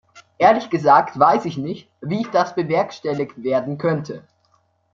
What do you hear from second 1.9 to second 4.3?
wie das bewerkstelligt werden könnte.